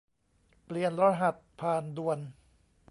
[0.65, 2.19] เปลี่ยนรหัสผ่านด่วน